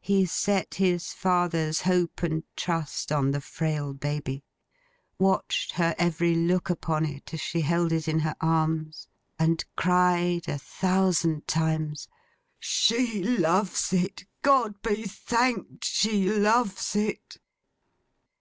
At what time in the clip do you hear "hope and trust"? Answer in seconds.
1.82-3.12